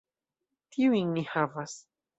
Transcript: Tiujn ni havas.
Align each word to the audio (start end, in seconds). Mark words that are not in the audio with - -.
Tiujn 0.77 1.13
ni 1.19 1.27
havas. 1.37 1.81